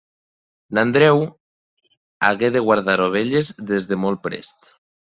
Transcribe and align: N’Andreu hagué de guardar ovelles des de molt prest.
N’Andreu 0.73 1.19
hagué 2.29 2.49
de 2.57 2.65
guardar 2.67 2.99
ovelles 3.07 3.55
des 3.71 3.89
de 3.93 4.03
molt 4.05 4.29
prest. 4.29 4.77